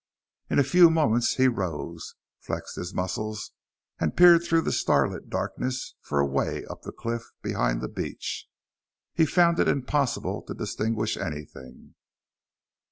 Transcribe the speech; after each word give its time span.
In 0.49 0.57
a 0.57 0.63
few 0.63 0.89
moments 0.89 1.35
he 1.35 1.47
rose, 1.47 2.15
flexed 2.39 2.75
his 2.75 2.91
muscles 2.91 3.51
and 3.99 4.17
peered 4.17 4.41
through 4.43 4.61
the 4.61 4.71
starlit 4.71 5.29
darkness 5.29 5.93
for 6.01 6.19
a 6.19 6.25
way 6.25 6.65
up 6.65 6.81
the 6.81 6.91
cliff 6.91 7.21
behind 7.43 7.81
the 7.81 7.87
beach. 7.87 8.47
He 9.13 9.27
found 9.27 9.59
it 9.59 9.67
impossible 9.67 10.41
to 10.47 10.55
distinguish 10.55 11.17
anything. 11.17 11.93